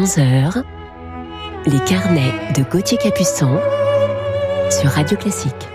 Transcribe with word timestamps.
11h, 0.00 0.62
les 1.66 1.78
carnets 1.80 2.32
de 2.56 2.62
Gauthier 2.62 2.96
Capuçon 2.96 3.58
sur 4.70 4.88
Radio 4.88 5.18
Classique. 5.18 5.68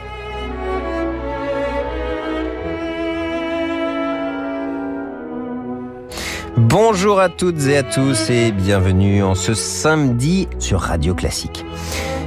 Bonjour 6.58 7.20
à 7.20 7.30
toutes 7.30 7.68
et 7.68 7.78
à 7.78 7.84
tous 7.84 8.32
et 8.32 8.52
bienvenue 8.52 9.22
en 9.22 9.36
ce 9.36 9.54
samedi 9.54 10.48
sur 10.58 10.80
Radio 10.80 11.14
Classique. 11.14 11.55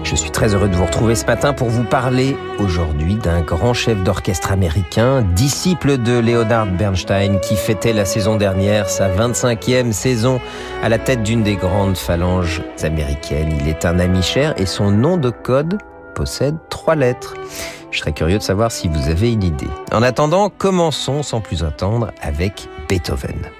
Je 0.08 0.16
suis 0.16 0.30
très 0.30 0.54
heureux 0.54 0.68
de 0.68 0.74
vous 0.74 0.86
retrouver 0.86 1.14
ce 1.14 1.26
matin 1.26 1.52
pour 1.52 1.68
vous 1.68 1.84
parler 1.84 2.34
aujourd'hui 2.58 3.16
d'un 3.16 3.42
grand 3.42 3.74
chef 3.74 4.02
d'orchestre 4.02 4.52
américain, 4.52 5.20
disciple 5.20 5.98
de 5.98 6.18
Leonard 6.18 6.64
Bernstein, 6.64 7.38
qui 7.40 7.56
fêtait 7.56 7.92
la 7.92 8.06
saison 8.06 8.36
dernière 8.36 8.88
sa 8.88 9.10
25e 9.10 9.92
saison 9.92 10.40
à 10.82 10.88
la 10.88 10.96
tête 10.96 11.22
d'une 11.22 11.42
des 11.42 11.56
grandes 11.56 11.98
phalanges 11.98 12.62
américaines. 12.82 13.52
Il 13.60 13.68
est 13.68 13.84
un 13.84 13.98
ami 13.98 14.22
cher 14.22 14.54
et 14.56 14.64
son 14.64 14.90
nom 14.90 15.18
de 15.18 15.28
code 15.28 15.76
possède 16.14 16.56
trois 16.70 16.94
lettres. 16.94 17.34
Je 17.90 17.98
serais 17.98 18.12
curieux 18.12 18.38
de 18.38 18.42
savoir 18.42 18.72
si 18.72 18.88
vous 18.88 19.10
avez 19.10 19.30
une 19.30 19.44
idée. 19.44 19.68
En 19.92 20.02
attendant, 20.02 20.48
commençons 20.48 21.22
sans 21.22 21.42
plus 21.42 21.64
attendre 21.64 22.12
avec 22.22 22.66
Beethoven. 22.88 23.50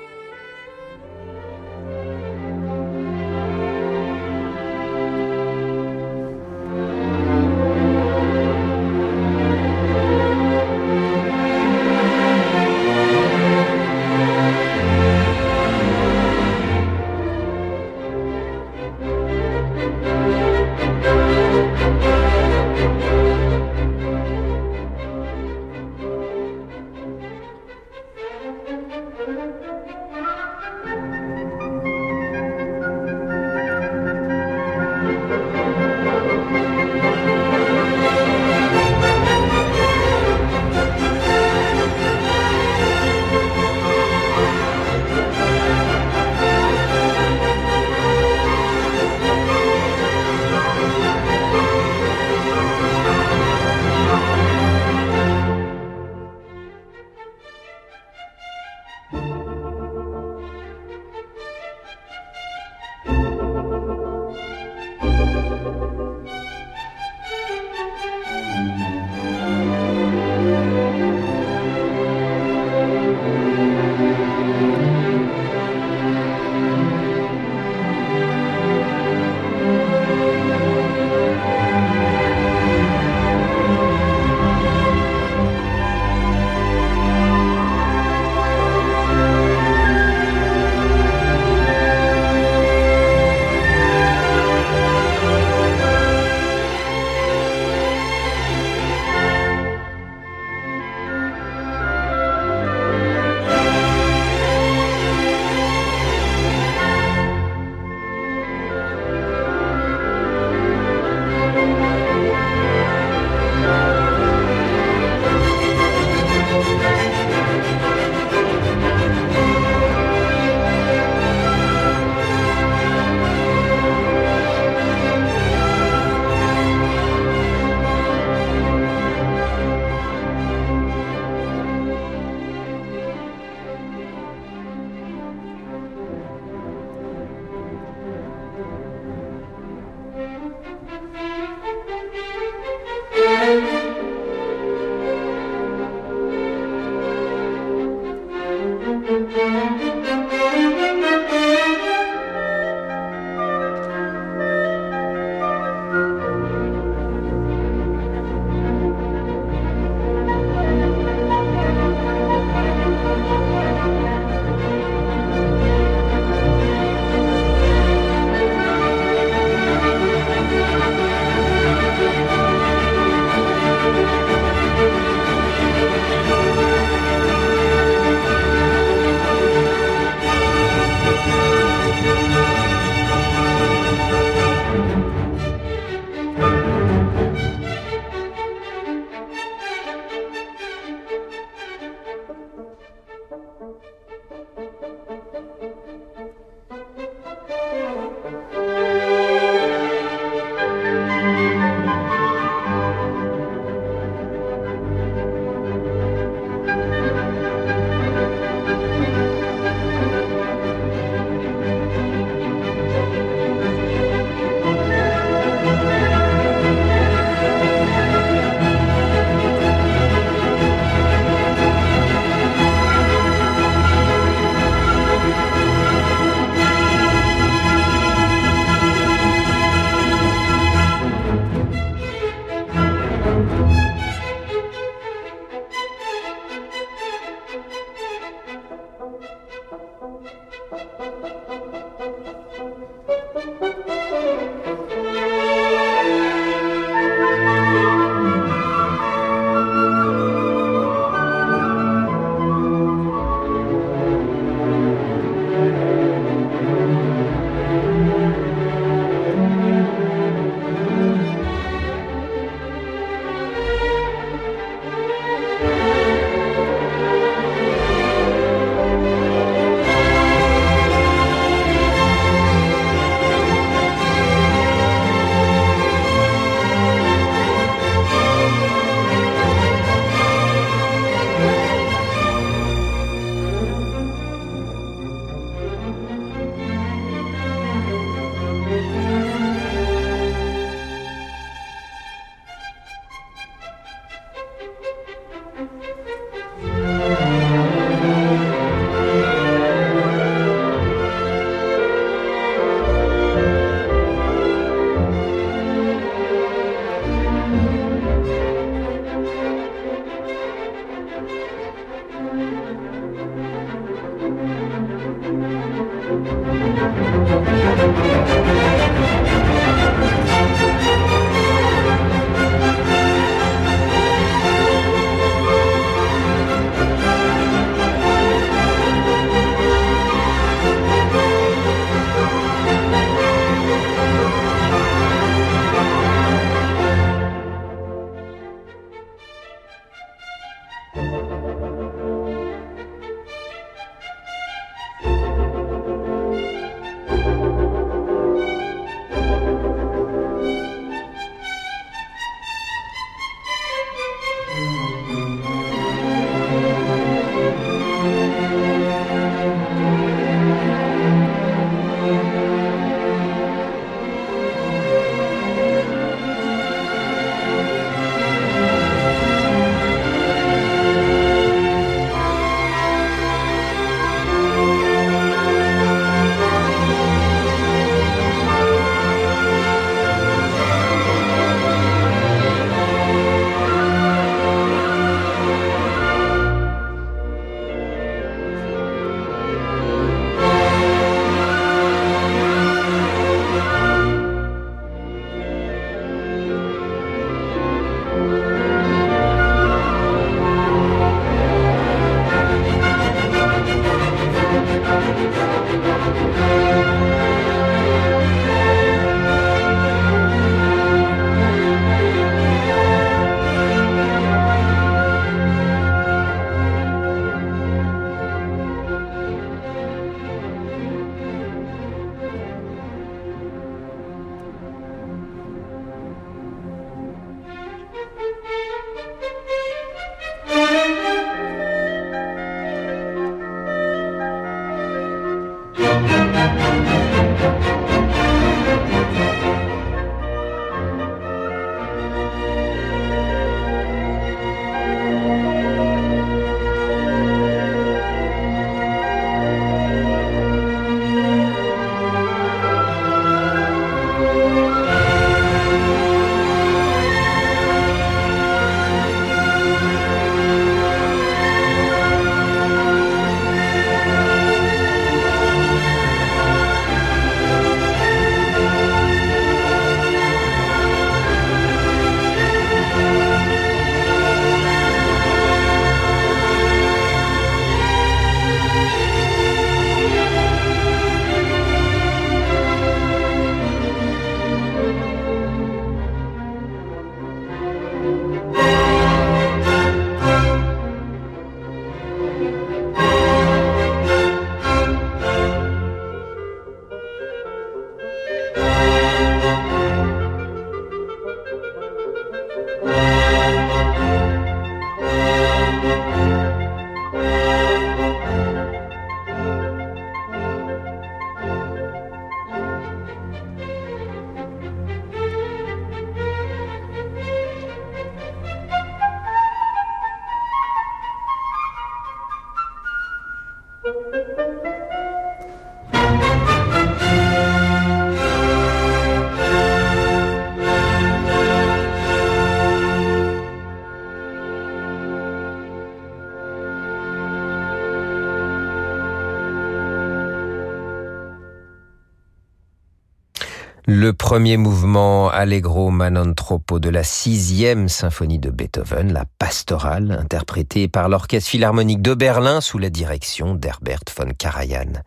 Premier 544.39 544.57
mouvement 544.57 545.31
Allegro 545.31 545.91
Manontropo 545.91 546.79
de 546.79 546.91
la 546.91 547.03
sixième 547.03 547.89
symphonie 547.89 548.39
de 548.39 548.51
Beethoven, 548.51 549.13
la 549.13 549.25
pastorale, 549.41 550.13
interprétée 550.13 550.87
par 550.87 551.09
l'Orchestre 551.09 551.51
Philharmonique 551.51 552.03
de 552.03 552.15
Berlin 552.15 552.61
sous 552.61 552.79
la 552.79 552.89
direction 552.89 553.57
d'Herbert 553.57 554.05
von 554.17 554.29
Karajan. 554.39 555.03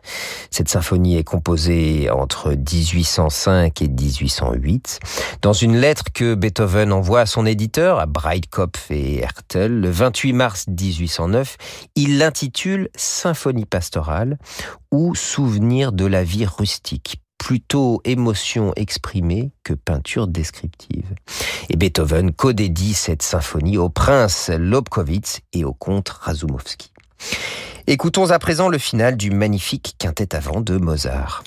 Cette 0.50 0.68
symphonie 0.68 1.16
est 1.16 1.24
composée 1.24 2.10
entre 2.10 2.50
1805 2.50 3.80
et 3.80 3.88
1808. 3.88 5.00
Dans 5.40 5.54
une 5.54 5.78
lettre 5.78 6.12
que 6.12 6.34
Beethoven 6.34 6.92
envoie 6.92 7.20
à 7.20 7.26
son 7.26 7.46
éditeur, 7.46 8.00
à 8.00 8.04
Breitkopf 8.04 8.90
et 8.90 9.20
Hertel, 9.20 9.80
le 9.80 9.88
28 9.90 10.32
mars 10.34 10.66
1809, 10.68 11.56
il 11.96 12.18
l'intitule 12.18 12.90
Symphonie 12.96 13.64
pastorale 13.64 14.36
ou 14.90 15.14
Souvenir 15.14 15.92
de 15.92 16.04
la 16.04 16.22
vie 16.22 16.44
rustique 16.44 17.21
plutôt 17.42 18.00
émotion 18.04 18.72
exprimée 18.76 19.50
que 19.64 19.74
peinture 19.74 20.28
descriptive. 20.28 21.12
Et 21.70 21.76
Beethoven 21.76 22.30
codédie 22.30 22.94
cette 22.94 23.22
symphonie 23.22 23.78
au 23.78 23.88
prince 23.88 24.48
Lobkowitz 24.48 25.40
et 25.52 25.64
au 25.64 25.72
comte 25.72 26.08
Razumovsky. 26.08 26.92
Écoutons 27.88 28.30
à 28.30 28.38
présent 28.38 28.68
le 28.68 28.78
final 28.78 29.16
du 29.16 29.32
magnifique 29.32 29.96
quintet 29.98 30.36
avant 30.36 30.60
de 30.60 30.76
Mozart. 30.76 31.42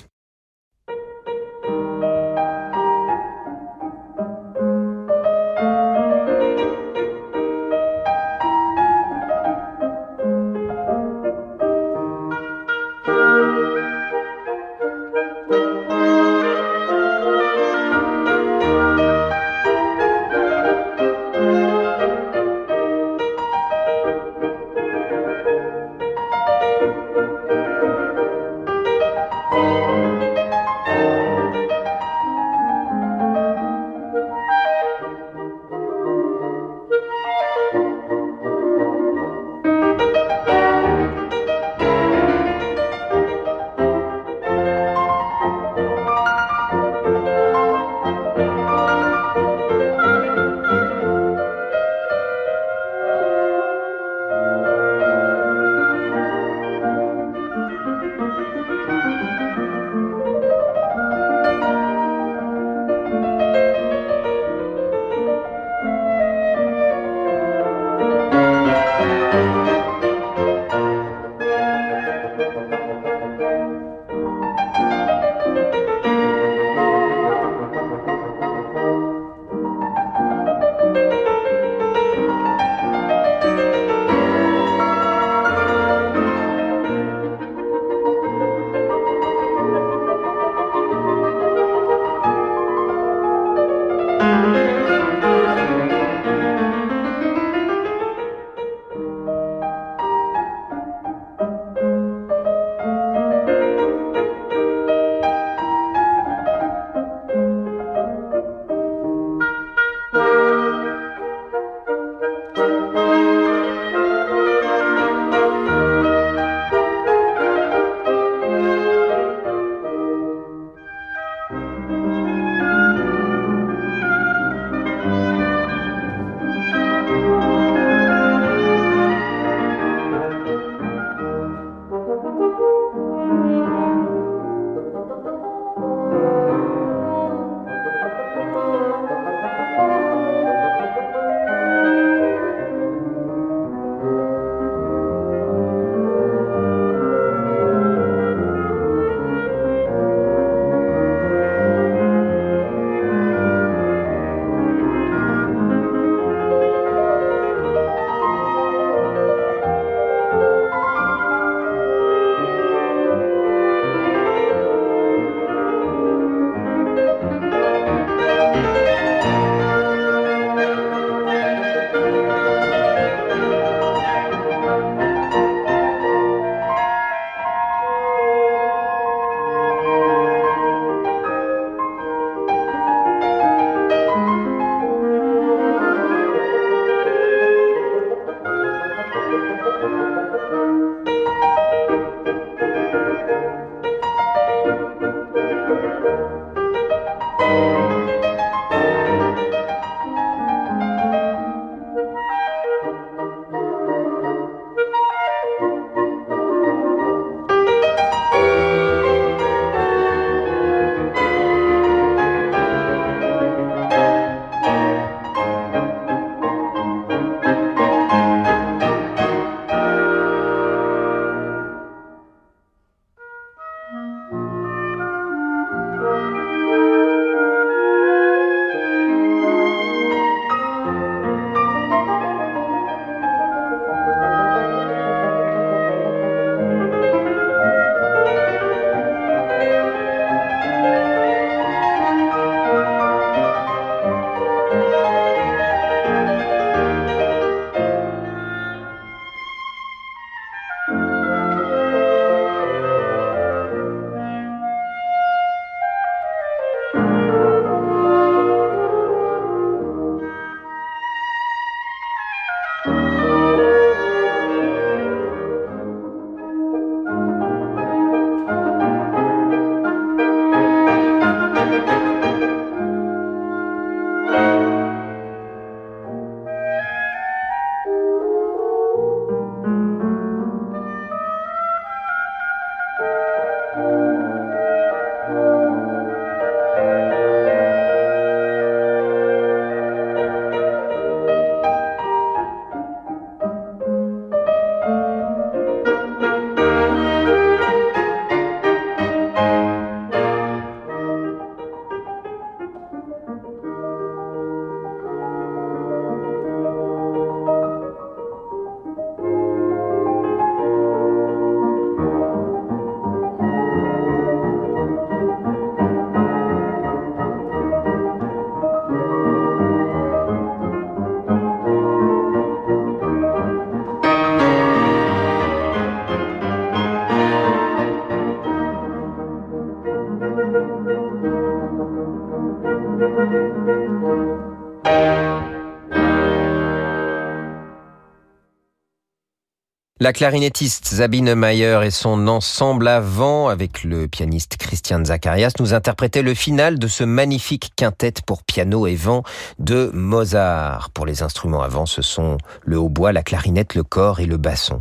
La 340.06 340.12
clarinettiste 340.12 340.86
Sabine 340.86 341.34
Mayer 341.34 341.80
et 341.82 341.90
son 341.90 342.28
ensemble 342.28 342.86
à 342.86 343.00
vent 343.00 343.48
avec 343.48 343.82
le 343.82 344.06
pianiste 344.06 344.56
Christian 344.56 345.04
Zacharias 345.04 345.54
nous 345.58 345.74
interprétaient 345.74 346.22
le 346.22 346.32
final 346.32 346.78
de 346.78 346.86
ce 346.86 347.02
magnifique 347.02 347.72
quintet 347.74 348.14
pour 348.24 348.44
piano 348.44 348.86
et 348.86 348.94
vent 348.94 349.24
de 349.58 349.90
Mozart. 349.92 350.90
Pour 350.90 351.06
les 351.06 351.24
instruments 351.24 351.60
à 351.60 351.66
vent, 351.66 351.86
ce 351.86 352.02
sont 352.02 352.38
le 352.64 352.78
hautbois, 352.78 353.10
la 353.10 353.24
clarinette, 353.24 353.74
le 353.74 353.82
corps 353.82 354.20
et 354.20 354.26
le 354.26 354.36
basson. 354.36 354.80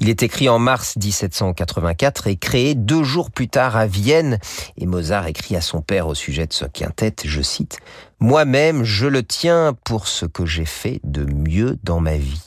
Il 0.00 0.08
est 0.08 0.24
écrit 0.24 0.48
en 0.48 0.58
mars 0.58 0.96
1784 0.96 2.26
et 2.26 2.34
créé 2.34 2.74
deux 2.74 3.04
jours 3.04 3.30
plus 3.30 3.46
tard 3.46 3.76
à 3.76 3.86
Vienne. 3.86 4.40
Et 4.76 4.86
Mozart 4.86 5.28
écrit 5.28 5.54
à 5.54 5.60
son 5.60 5.82
père 5.82 6.08
au 6.08 6.16
sujet 6.16 6.48
de 6.48 6.52
ce 6.52 6.64
quintet, 6.64 7.14
je 7.24 7.42
cite, 7.42 7.78
Moi-même, 8.18 8.82
je 8.82 9.06
le 9.06 9.22
tiens 9.22 9.76
pour 9.84 10.08
ce 10.08 10.26
que 10.26 10.44
j'ai 10.44 10.66
fait 10.66 11.00
de 11.04 11.24
mieux 11.32 11.78
dans 11.84 12.00
ma 12.00 12.16
vie. 12.16 12.42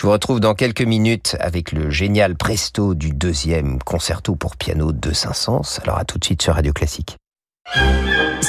Je 0.00 0.06
vous 0.06 0.12
retrouve 0.12 0.40
dans 0.40 0.54
quelques 0.54 0.80
minutes 0.80 1.36
avec 1.40 1.72
le 1.72 1.90
génial 1.90 2.34
presto 2.34 2.94
du 2.94 3.10
deuxième 3.10 3.78
concerto 3.80 4.34
pour 4.34 4.56
piano 4.56 4.92
de 4.92 5.12
Saint-Saëns. 5.12 5.78
Alors 5.82 5.98
à 5.98 6.06
tout 6.06 6.16
de 6.16 6.24
suite 6.24 6.40
sur 6.40 6.54
Radio 6.54 6.72
Classique. 6.72 7.19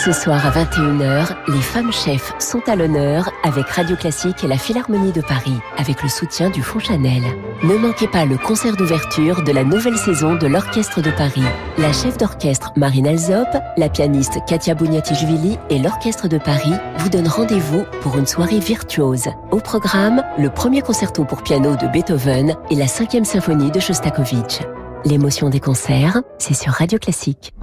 Ce 0.04 0.12
soir 0.14 0.44
à 0.46 0.50
21h, 0.50 1.36
les 1.48 1.62
femmes 1.62 1.92
chefs 1.92 2.34
sont 2.40 2.62
à 2.68 2.76
l'honneur 2.76 3.30
avec 3.44 3.70
Radio 3.70 3.96
Classique 3.96 4.44
et 4.44 4.48
la 4.48 4.58
Philharmonie 4.58 5.12
de 5.12 5.22
Paris, 5.22 5.60
avec 5.78 6.02
le 6.02 6.10
soutien 6.10 6.50
du 6.50 6.64
Fonds 6.64 6.80
Chanel. 6.80 7.22
Ne 7.62 7.76
manquez 7.76 8.08
pas 8.08 8.26
le 8.26 8.38
concert 8.38 8.76
d'ouverture 8.76 9.44
de 9.44 9.52
la 9.52 9.64
nouvelle 9.64 9.98
saison 9.98 10.34
de 10.34 10.48
l'Orchestre 10.48 11.02
de 11.02 11.12
Paris. 11.12 11.44
La 11.78 11.94
chef 11.94 12.18
d'orchestre 12.18 12.72
Marine 12.78 13.06
Alzop, 13.06 13.46
la 13.78 13.90
pianiste 13.90 14.40
Katia 14.48 14.74
Bouniati-Juvili 14.74 15.60
et 15.70 15.78
l'Orchestre 15.78 16.28
de 16.28 16.40
Paris 16.40 16.74
vous 16.98 17.10
donnent 17.10 17.28
rendez-vous 17.28 17.84
pour 18.02 18.18
une 18.18 18.28
soirée 18.28 18.60
virtuose. 18.60 19.28
Au 19.52 19.58
programme, 19.58 20.24
le 20.40 20.50
premier 20.50 20.82
concerto 20.82 21.26
pour 21.26 21.44
piano 21.44 21.76
de 21.76 21.86
Beethoven 21.88 22.56
et 22.72 22.76
la 22.76 22.88
cinquième 22.88 23.26
symphonie 23.26 23.70
de 23.70 23.80
Shostakovich. 23.80 24.62
L'émotion 25.06 25.50
des 25.50 25.60
concerts, 25.60 26.22
c'est 26.40 26.56
sur 26.56 26.74
Radio 26.74 26.98
Classique. 26.98 27.54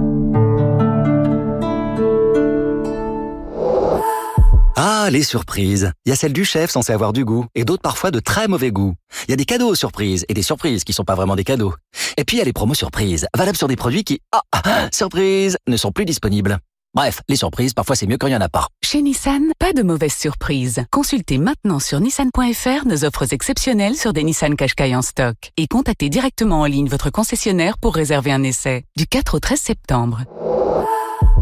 Ah, 4.81 5.09
les 5.11 5.25
surprises. 5.25 5.91
Il 6.07 6.11
y 6.11 6.13
a 6.13 6.15
celles 6.15 6.33
du 6.33 6.45
chef 6.45 6.71
censé 6.71 6.93
avoir 6.93 7.13
du 7.13 7.25
goût, 7.25 7.47
et 7.57 7.65
d'autres 7.65 7.83
parfois 7.83 8.13
de 8.13 8.21
très 8.21 8.47
mauvais 8.47 8.71
goût. 8.71 8.95
Il 9.27 9.33
y 9.33 9.35
a 9.35 9.37
des 9.37 9.45
cadeaux 9.45 9.75
surprises, 9.75 10.25
et 10.29 10.35
des 10.35 10.45
surprises 10.45 10.85
qui 10.85 10.93
sont 10.93 11.03
pas 11.03 11.17
vraiment 11.17 11.35
des 11.35 11.43
cadeaux. 11.43 11.75
Et 12.17 12.25
puis 12.25 12.37
il 12.37 12.39
y 12.39 12.43
a 12.43 12.45
les 12.45 12.53
promos 12.53 12.75
surprises, 12.75 13.27
valables 13.37 13.59
sur 13.59 13.67
des 13.67 13.75
produits 13.75 14.05
qui, 14.05 14.21
ah, 14.31 14.41
ah 14.53 14.89
surprise, 14.93 15.57
ne 15.67 15.77
sont 15.77 15.91
plus 15.91 16.05
disponibles. 16.05 16.59
Bref, 16.95 17.23
les 17.29 17.35
surprises, 17.35 17.75
parfois 17.75 17.97
c'est 17.97 18.07
mieux 18.07 18.19
quand 18.19 18.29
il 18.29 18.31
n'y 18.31 18.37
en 18.37 18.41
a 18.41 18.49
pas. 18.49 18.69
Chez 18.85 19.03
Nissan, 19.03 19.51
pas 19.59 19.73
de 19.73 19.83
mauvaises 19.83 20.15
surprises. 20.15 20.85
Consultez 20.93 21.39
maintenant 21.39 21.81
sur 21.81 21.99
nissan.fr 21.99 22.87
nos 22.87 23.05
offres 23.05 23.33
exceptionnelles 23.33 23.97
sur 23.97 24.13
des 24.13 24.23
Nissan 24.23 24.55
Qashqai 24.55 24.95
en 24.95 25.03
stock. 25.03 25.35
Et 25.57 25.67
contactez 25.67 26.09
directement 26.09 26.61
en 26.61 26.67
ligne 26.67 26.89
votre 26.89 27.11
concessionnaire 27.11 27.79
pour 27.79 27.97
réserver 27.97 28.31
un 28.31 28.45
essai. 28.45 28.85
Du 28.97 29.09
4 29.09 29.35
au 29.35 29.41
13 29.41 29.59
septembre. 29.59 30.23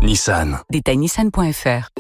Nissan. 0.01 0.59
Détail 0.71 0.97
nissan.fr. 0.97 1.91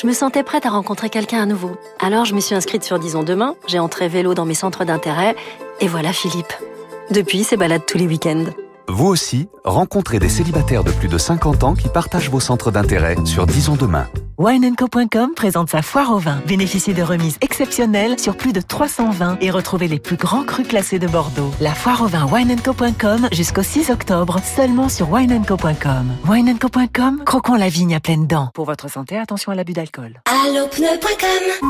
Je 0.00 0.06
me 0.06 0.12
sentais 0.12 0.44
prête 0.44 0.64
à 0.64 0.70
rencontrer 0.70 1.10
quelqu'un 1.10 1.42
à 1.42 1.46
nouveau. 1.46 1.72
Alors 1.98 2.24
je 2.24 2.32
me 2.32 2.38
suis 2.38 2.54
inscrite 2.54 2.84
sur 2.84 3.00
Disons 3.00 3.24
Demain, 3.24 3.56
j'ai 3.66 3.80
entré 3.80 4.06
vélo 4.06 4.32
dans 4.32 4.44
mes 4.44 4.54
centres 4.54 4.84
d'intérêt, 4.84 5.34
et 5.80 5.88
voilà 5.88 6.12
Philippe. 6.12 6.52
Depuis, 7.10 7.42
c'est 7.42 7.56
balade 7.56 7.82
tous 7.84 7.98
les 7.98 8.06
week-ends. 8.06 8.44
Vous 8.88 9.06
aussi, 9.06 9.48
rencontrez 9.64 10.18
des 10.18 10.30
célibataires 10.30 10.82
de 10.82 10.90
plus 10.90 11.08
de 11.08 11.18
50 11.18 11.62
ans 11.62 11.74
qui 11.74 11.90
partagent 11.90 12.30
vos 12.30 12.40
centres 12.40 12.70
d'intérêt 12.70 13.16
sur 13.26 13.46
Disons 13.46 13.76
Demain. 13.76 14.08
WineCo.com 14.38 15.34
présente 15.36 15.68
sa 15.68 15.82
foire 15.82 16.10
au 16.10 16.18
vin. 16.18 16.40
Bénéficiez 16.46 16.94
de 16.94 17.02
remises 17.02 17.36
exceptionnelles 17.42 18.18
sur 18.18 18.34
plus 18.34 18.54
de 18.54 18.62
300 18.62 19.10
vins 19.10 19.36
et 19.42 19.50
retrouvez 19.50 19.88
les 19.88 19.98
plus 19.98 20.16
grands 20.16 20.42
crus 20.42 20.66
classés 20.66 20.98
de 20.98 21.06
Bordeaux. 21.06 21.50
La 21.60 21.74
foire 21.74 22.02
au 22.02 22.06
vin 22.06 22.26
WineCo.com 22.26 23.28
jusqu'au 23.30 23.62
6 23.62 23.90
octobre, 23.90 24.38
seulement 24.42 24.88
sur 24.88 25.12
WineCo.com. 25.12 26.12
WineCo.com, 26.26 27.24
croquons 27.26 27.56
la 27.56 27.68
vigne 27.68 27.94
à 27.94 28.00
pleines 28.00 28.26
dents. 28.26 28.48
Pour 28.54 28.64
votre 28.64 28.88
santé, 28.88 29.18
attention 29.18 29.52
à 29.52 29.54
l'abus 29.54 29.74
d'alcool. 29.74 30.22
Allopneu.com 30.24 31.68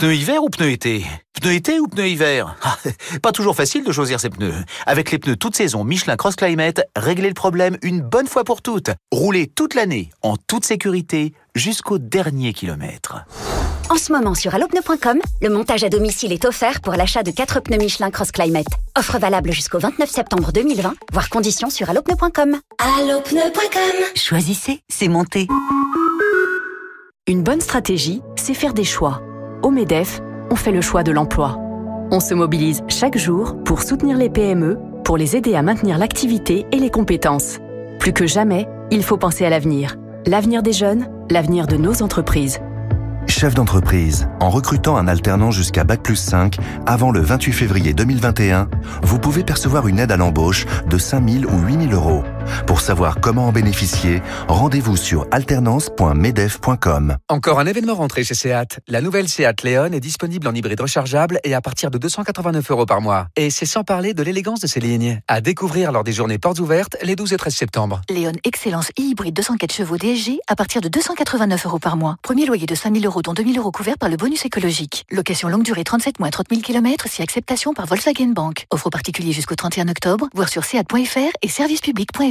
Pneus 0.00 0.14
hiver 0.14 0.42
ou 0.42 0.48
pneus 0.48 0.70
été? 0.70 1.04
Pneus 1.34 1.52
été 1.52 1.78
ou 1.78 1.86
pneus 1.86 2.08
hiver? 2.08 2.56
Ah, 2.62 2.78
Pas 3.22 3.32
toujours 3.32 3.54
facile 3.54 3.84
de 3.84 3.92
choisir 3.92 4.18
ses 4.18 4.30
pneus. 4.30 4.54
Avec 4.86 5.10
les 5.10 5.18
pneus 5.18 5.36
toute 5.36 5.54
saison 5.54 5.84
Michelin 5.84 6.16
Cross 6.16 6.36
Climate, 6.36 6.80
réglez 6.96 7.28
le 7.28 7.34
problème 7.34 7.76
une 7.82 8.00
bonne 8.00 8.26
fois 8.26 8.44
pour 8.44 8.62
toutes. 8.62 8.88
Roulez 9.12 9.46
toute 9.46 9.74
l'année, 9.74 10.08
en 10.22 10.38
toute 10.38 10.64
sécurité, 10.64 11.34
jusqu'au 11.54 11.98
dernier 11.98 12.54
kilomètre. 12.54 13.26
En 13.90 13.98
ce 13.98 14.10
moment 14.10 14.34
sur 14.34 14.54
allopneu.com, 14.54 15.20
le 15.42 15.50
montage 15.50 15.84
à 15.84 15.90
domicile 15.90 16.32
est 16.32 16.46
offert 16.46 16.80
pour 16.80 16.94
l'achat 16.94 17.22
de 17.22 17.30
4 17.30 17.60
pneus 17.60 17.76
Michelin 17.76 18.10
Cross 18.10 18.32
Climate. 18.32 18.68
Offre 18.96 19.18
valable 19.18 19.52
jusqu'au 19.52 19.80
29 19.80 20.08
septembre 20.08 20.50
2020, 20.50 20.94
voire 21.12 21.28
conditions 21.28 21.68
sur 21.68 21.90
allopneu.com. 21.90 22.58
Allopneu.com 22.78 24.06
Choisissez, 24.16 24.80
c'est 24.88 25.08
monté. 25.08 25.46
Une 27.26 27.42
bonne 27.42 27.60
stratégie, 27.60 28.22
c'est 28.36 28.54
faire 28.54 28.72
des 28.72 28.84
choix 28.84 29.20
au 29.62 29.70
MEDEF, 29.70 30.20
on 30.50 30.56
fait 30.56 30.72
le 30.72 30.80
choix 30.80 31.02
de 31.02 31.12
l'emploi. 31.12 31.58
On 32.10 32.20
se 32.20 32.34
mobilise 32.34 32.82
chaque 32.88 33.16
jour 33.16 33.56
pour 33.64 33.82
soutenir 33.82 34.16
les 34.16 34.30
PME, 34.30 34.78
pour 35.04 35.16
les 35.16 35.36
aider 35.36 35.54
à 35.54 35.62
maintenir 35.62 35.98
l'activité 35.98 36.66
et 36.72 36.78
les 36.78 36.90
compétences. 36.90 37.58
Plus 37.98 38.12
que 38.12 38.26
jamais, 38.26 38.68
il 38.90 39.02
faut 39.02 39.16
penser 39.16 39.44
à 39.44 39.50
l'avenir. 39.50 39.96
L'avenir 40.26 40.62
des 40.62 40.72
jeunes, 40.72 41.06
l'avenir 41.30 41.66
de 41.66 41.76
nos 41.76 42.02
entreprises. 42.02 42.60
Chef 43.26 43.54
d'entreprise, 43.54 44.28
en 44.40 44.50
recrutant 44.50 44.96
un 44.96 45.06
alternant 45.06 45.50
jusqu'à 45.50 45.84
Bac 45.84 46.02
plus 46.02 46.16
5 46.16 46.56
avant 46.84 47.12
le 47.12 47.20
28 47.20 47.52
février 47.52 47.94
2021, 47.94 48.68
vous 49.02 49.18
pouvez 49.18 49.44
percevoir 49.44 49.86
une 49.86 50.00
aide 50.00 50.10
à 50.10 50.16
l'embauche 50.16 50.66
de 50.88 50.98
5 50.98 51.28
000 51.28 51.44
ou 51.52 51.66
8 51.66 51.90
000 51.90 51.92
euros. 51.92 52.24
Pour 52.66 52.80
savoir 52.80 53.20
comment 53.20 53.48
en 53.48 53.52
bénéficier, 53.52 54.22
rendez-vous 54.48 54.96
sur 54.96 55.26
alternance.medef.com. 55.30 57.16
Encore 57.28 57.60
un 57.60 57.66
événement 57.66 57.94
rentré 57.94 58.24
chez 58.24 58.34
Seat. 58.34 58.80
La 58.88 59.00
nouvelle 59.00 59.28
Seat 59.28 59.62
Leon 59.62 59.92
est 59.92 60.00
disponible 60.00 60.48
en 60.48 60.54
hybride 60.54 60.80
rechargeable 60.80 61.38
et 61.44 61.54
à 61.54 61.60
partir 61.60 61.90
de 61.90 61.98
289 61.98 62.70
euros 62.70 62.86
par 62.86 63.00
mois. 63.00 63.28
Et 63.36 63.50
c'est 63.50 63.66
sans 63.66 63.84
parler 63.84 64.14
de 64.14 64.22
l'élégance 64.22 64.60
de 64.60 64.66
ces 64.66 64.80
lignes. 64.80 65.20
À 65.28 65.40
découvrir 65.40 65.92
lors 65.92 66.04
des 66.04 66.12
journées 66.12 66.38
portes 66.38 66.60
ouvertes 66.60 66.96
les 67.02 67.16
12 67.16 67.32
et 67.32 67.36
13 67.36 67.54
septembre. 67.54 68.00
Leon 68.08 68.32
Excellence 68.44 68.90
e-hybride 68.98 69.34
204 69.34 69.72
chevaux 69.72 69.96
DSG 69.96 70.38
à 70.48 70.56
partir 70.56 70.80
de 70.80 70.88
289 70.88 71.66
euros 71.66 71.78
par 71.78 71.96
mois. 71.96 72.16
Premier 72.22 72.46
loyer 72.46 72.66
de 72.66 72.74
5000 72.74 73.04
euros 73.06 73.22
dont 73.22 73.34
2000 73.34 73.58
euros 73.58 73.72
couverts 73.72 73.98
par 73.98 74.08
le 74.08 74.16
bonus 74.16 74.44
écologique. 74.44 75.04
Location 75.10 75.48
longue 75.48 75.64
durée 75.64 75.84
37 75.84 76.20
mois 76.20 76.30
30 76.30 76.46
000 76.50 76.62
km 76.62 77.06
si 77.08 77.22
acceptation 77.22 77.74
par 77.74 77.86
Volkswagen 77.86 78.32
Bank. 78.32 78.66
Offre 78.70 78.90
particulier 78.90 79.32
jusqu'au 79.32 79.56
31 79.56 79.88
octobre. 79.88 80.28
Voir 80.34 80.48
sur 80.48 80.64
seat.fr 80.64 81.30
et 81.42 81.48
servicepublic.fr. 81.48 82.29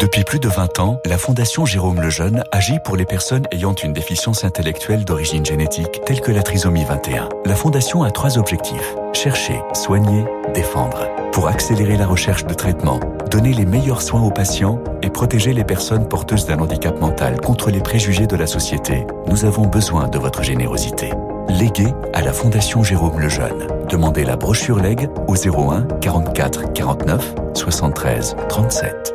Depuis 0.00 0.24
plus 0.24 0.40
de 0.40 0.48
20 0.48 0.78
ans, 0.80 1.00
la 1.06 1.16
Fondation 1.16 1.64
Jérôme 1.64 2.00
Lejeune 2.00 2.44
agit 2.52 2.78
pour 2.84 2.96
les 2.96 3.04
personnes 3.04 3.46
ayant 3.50 3.74
une 3.74 3.92
déficience 3.92 4.44
intellectuelle 4.44 5.04
d'origine 5.04 5.44
génétique 5.44 6.02
telle 6.04 6.20
que 6.20 6.32
la 6.32 6.42
trisomie 6.42 6.84
21. 6.84 7.28
La 7.46 7.54
Fondation 7.54 8.02
a 8.02 8.10
trois 8.10 8.36
objectifs. 8.36 8.94
Chercher, 9.12 9.60
soigner, 9.74 10.24
défendre. 10.54 11.08
Pour 11.32 11.48
accélérer 11.48 11.96
la 11.96 12.06
recherche 12.06 12.44
de 12.44 12.54
traitement, 12.54 13.00
donner 13.30 13.54
les 13.54 13.64
meilleurs 13.64 14.02
soins 14.02 14.22
aux 14.22 14.30
patients 14.30 14.82
et 15.02 15.08
protéger 15.08 15.52
les 15.52 15.64
personnes 15.64 16.08
porteuses 16.08 16.46
d'un 16.46 16.58
handicap 16.58 17.00
mental 17.00 17.40
contre 17.40 17.70
les 17.70 17.80
préjugés 17.80 18.26
de 18.26 18.36
la 18.36 18.46
société, 18.46 19.06
nous 19.28 19.44
avons 19.44 19.66
besoin 19.66 20.08
de 20.08 20.18
votre 20.18 20.42
générosité. 20.42 21.10
Léguez 21.48 21.94
à 22.12 22.20
la 22.22 22.32
Fondation 22.32 22.82
Jérôme 22.82 23.20
Lejeune. 23.20 23.66
Demandez 23.88 24.24
la 24.24 24.36
brochure 24.36 24.78
Leg 24.78 25.08
au 25.26 25.36
01 25.36 25.86
44 26.00 26.72
49 26.72 27.34
73 27.54 28.36
37. 28.48 29.11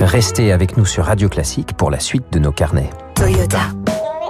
Restez 0.00 0.52
avec 0.52 0.76
nous 0.76 0.86
sur 0.86 1.04
Radio 1.04 1.28
Classique 1.28 1.72
pour 1.76 1.90
la 1.90 1.98
suite 1.98 2.24
de 2.32 2.38
nos 2.38 2.52
carnets. 2.52 2.90
Toyota. 3.14 3.60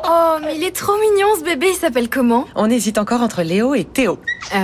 Oh, 0.09 0.37
mais 0.43 0.57
il 0.57 0.65
est 0.65 0.75
trop 0.75 0.95
mignon 0.99 1.29
ce 1.39 1.45
bébé, 1.45 1.69
il 1.71 1.77
s'appelle 1.77 2.09
comment? 2.09 2.47
On 2.55 2.71
hésite 2.71 2.97
encore 2.99 3.21
entre 3.21 3.43
Léo 3.43 3.75
et 3.75 3.85
Théo. 3.85 4.19
Euh, 4.55 4.59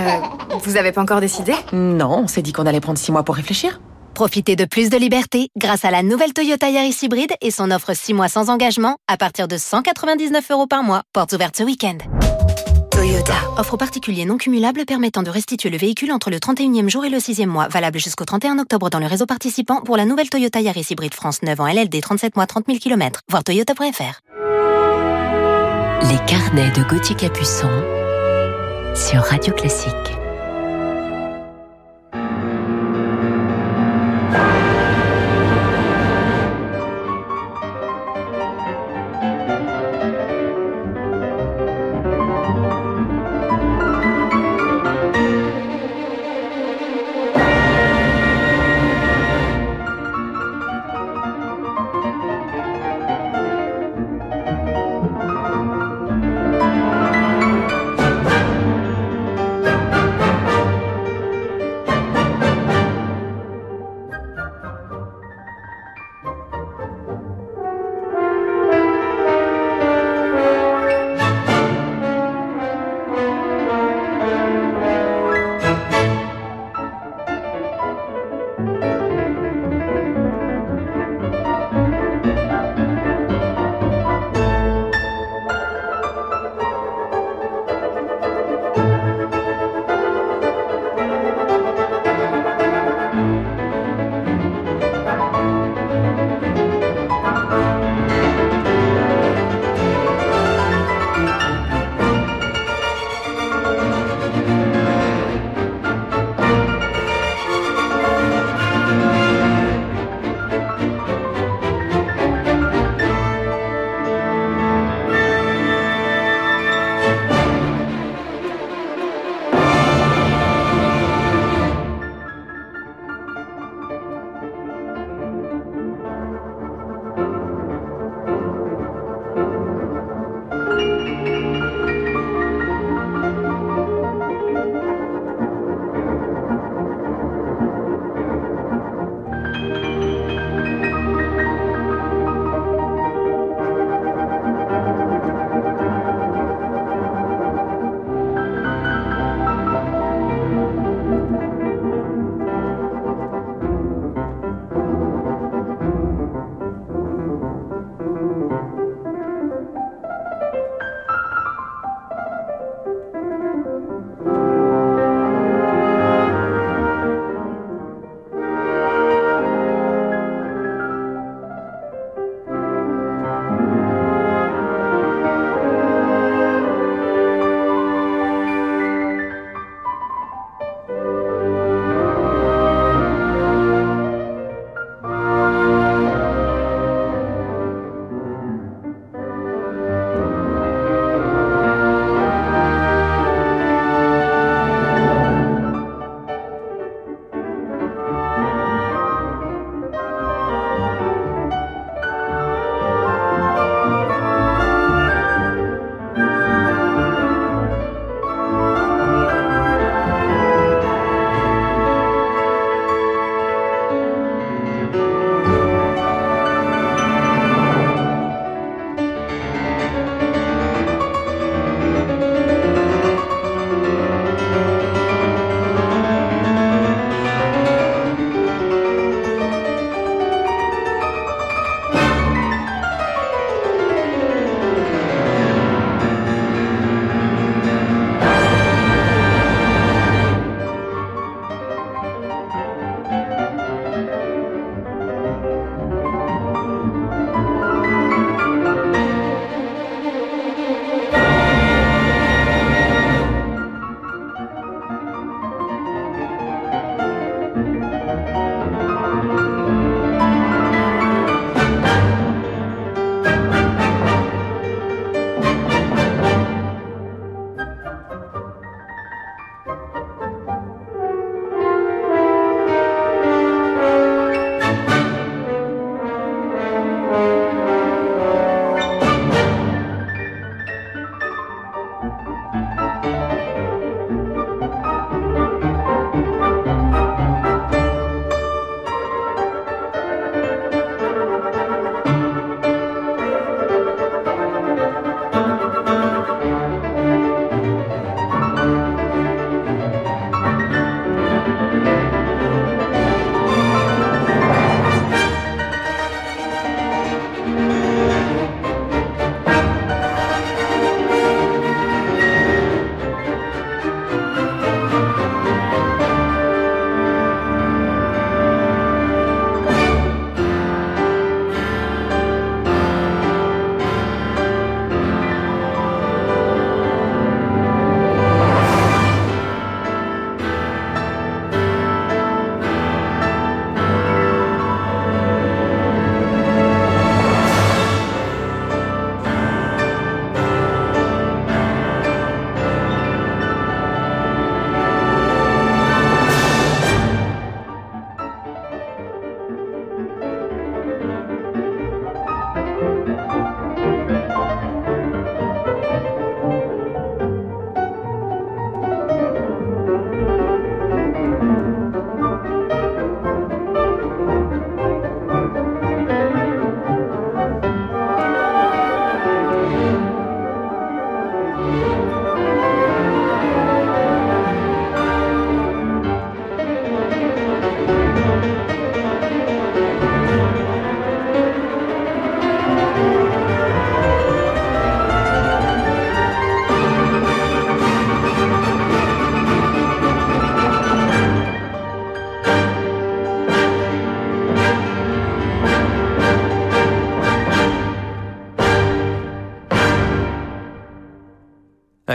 vous 0.63 0.77
avez 0.77 0.91
pas 0.91 1.01
encore 1.01 1.21
décidé? 1.21 1.53
Non, 1.73 2.23
on 2.23 2.27
s'est 2.27 2.41
dit 2.41 2.53
qu'on 2.53 2.65
allait 2.65 2.79
prendre 2.79 2.97
six 2.97 3.11
mois 3.11 3.23
pour 3.23 3.35
réfléchir. 3.35 3.79
Profitez 4.15 4.55
de 4.55 4.65
plus 4.65 4.89
de 4.89 4.97
liberté 4.97 5.49
grâce 5.57 5.85
à 5.85 5.91
la 5.91 6.01
nouvelle 6.01 6.33
Toyota 6.33 6.69
Yaris 6.69 6.97
hybride 7.03 7.33
et 7.41 7.51
son 7.51 7.69
offre 7.69 7.93
6 7.93 8.13
mois 8.13 8.29
sans 8.29 8.49
engagement 8.49 8.95
à 9.09 9.17
partir 9.17 9.49
de 9.49 9.57
199 9.57 10.51
euros 10.51 10.67
par 10.67 10.83
mois. 10.83 11.03
Portes 11.11 11.33
ouvertes 11.33 11.57
ce 11.57 11.63
week-end. 11.63 11.97
Toyota. 13.15 13.49
Offre 13.57 13.77
particulier 13.77 14.25
non 14.25 14.37
cumulable 14.37 14.83
permettant 14.85 15.23
de 15.23 15.29
restituer 15.29 15.69
le 15.69 15.77
véhicule 15.77 16.11
entre 16.11 16.29
le 16.29 16.37
31e 16.37 16.89
jour 16.89 17.05
et 17.05 17.09
le 17.09 17.19
6e 17.19 17.45
mois. 17.45 17.69
Valable 17.69 17.97
jusqu'au 17.97 18.25
31 18.25 18.59
octobre 18.59 18.89
dans 18.89 18.99
le 18.99 19.05
réseau 19.05 19.25
participant 19.25 19.81
pour 19.81 19.95
la 19.95 20.03
nouvelle 20.03 20.29
Toyota 20.29 20.59
Yaris 20.59 20.87
hybride 20.89 21.13
France 21.13 21.41
9 21.41 21.57
en 21.57 21.67
LLD 21.67 22.01
37 22.01 22.35
mois 22.35 22.45
30 22.45 22.65
000 22.67 22.79
km. 22.79 23.21
Voir 23.29 23.45
toyota.fr. 23.45 24.19
Les 26.09 26.25
carnets 26.27 26.71
de 26.71 26.83
Gauthier 26.89 27.15
Capuçon 27.15 27.69
sur 28.95 29.21
Radio 29.21 29.53
Classique. 29.53 30.24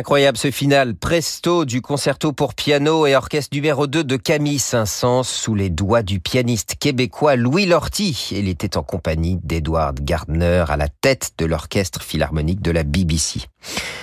Incroyable 0.00 0.38
ce 0.38 0.50
final, 0.50 0.94
presto 0.94 1.66
du 1.66 1.82
concerto 1.82 2.32
pour 2.32 2.54
piano 2.54 3.04
et 3.04 3.14
orchestre 3.14 3.54
numéro 3.54 3.86
2 3.86 4.02
de 4.02 4.16
Camille 4.16 4.58
Saint-Saëns 4.58 5.24
sous 5.24 5.54
les 5.54 5.68
doigts 5.68 6.02
du 6.02 6.20
pianiste 6.20 6.76
québécois 6.80 7.36
Louis 7.36 7.66
Lorty. 7.66 8.30
Il 8.30 8.48
était 8.48 8.78
en 8.78 8.82
compagnie 8.82 9.38
d'Edward 9.42 10.00
Gardner 10.00 10.64
à 10.68 10.78
la 10.78 10.88
tête 10.88 11.32
de 11.36 11.44
l'orchestre 11.44 12.00
philharmonique 12.02 12.62
de 12.62 12.70
la 12.70 12.82
BBC. 12.82 13.40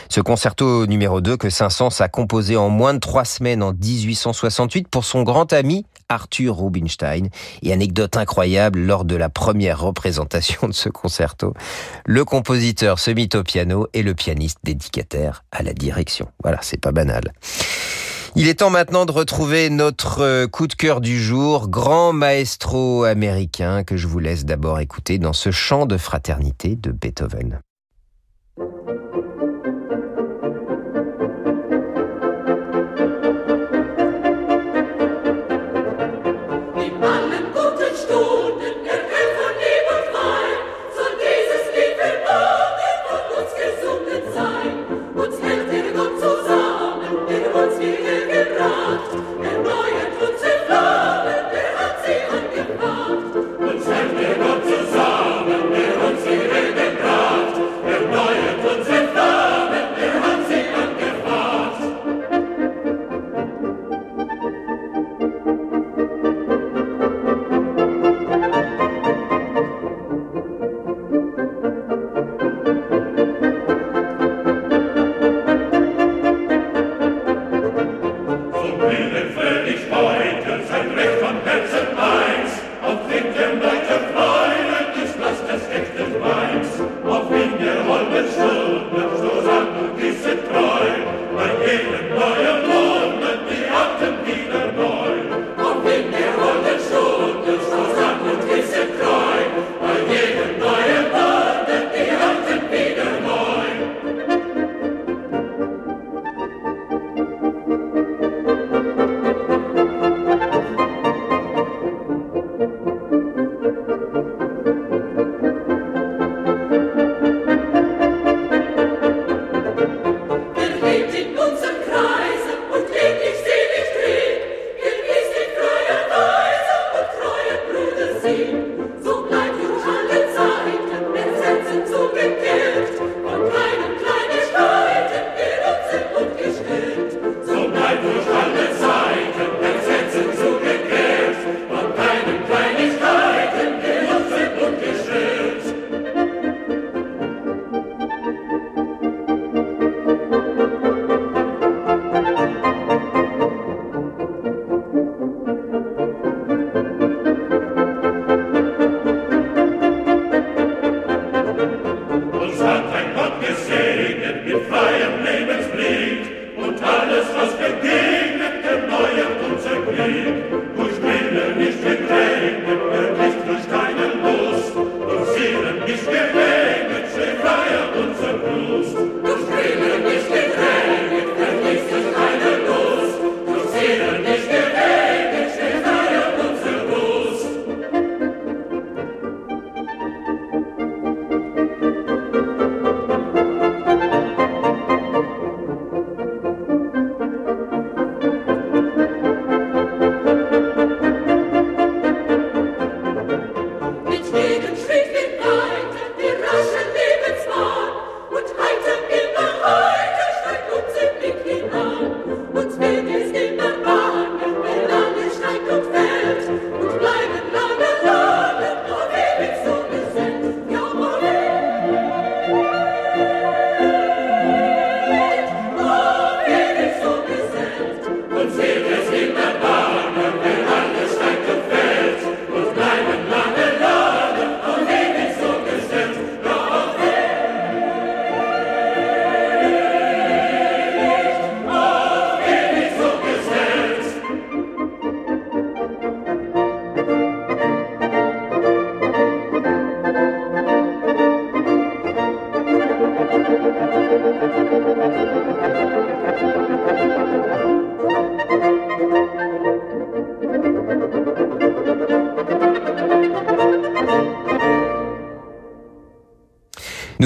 Ce 0.08 0.22
concerto 0.22 0.86
numéro 0.86 1.20
2 1.20 1.36
que 1.36 1.50
Saint-Saëns 1.50 2.00
a 2.00 2.10
composé 2.10 2.58
en 2.58 2.70
moins 2.70 2.94
de 2.94 3.00
trois 3.00 3.26
semaines 3.26 3.64
en 3.64 3.74
1868 3.74 4.90
pour 4.90 5.04
son 5.04 5.24
grand 5.24 5.52
ami 5.52 5.84
Arthur 6.10 6.58
Rubinstein. 6.58 7.30
Et 7.62 7.74
anecdote 7.74 8.18
incroyable, 8.18 8.80
lors 8.80 9.06
de 9.06 9.16
la 9.16 9.30
première 9.30 9.82
représentation 9.82 10.68
de 10.68 10.74
ce 10.74 10.90
concerto, 10.90 11.54
le 12.06 12.26
compositeur 12.26 13.00
se 13.00 13.12
mit 13.12 13.30
au 13.34 13.44
piano 13.44 13.88
et 13.94 14.04
le 14.04 14.14
pianiste 14.14 14.60
dédicataire 14.64 15.44
à 15.52 15.64
la 15.64 15.74
direction. 15.74 16.28
Voilà, 16.44 16.60
c'est 16.62 16.80
pas 16.80 16.92
banal. 16.92 17.34
Il 18.36 18.48
est 18.48 18.60
temps 18.60 18.70
maintenant 18.70 19.06
de 19.06 19.12
retrouver 19.12 19.72
notre 19.72 20.22
euh, 20.22 20.48
coup 20.48 20.68
de 20.68 20.76
cœur 20.76 21.02
du 21.02 21.20
jour, 21.20 21.70
grand 21.70 22.14
maestro 22.14 23.04
américain 23.04 23.84
que 23.84 23.98
je 23.98 24.06
vous 24.06 24.20
laisse 24.20 24.46
d'abord 24.46 24.80
écouter 24.80 25.18
dans 25.18 25.34
ce 25.34 25.50
chant 25.50 25.88
de 25.88 25.98
fraternité 25.98 26.76
de 26.76 26.92
Beethoven. 26.92 27.62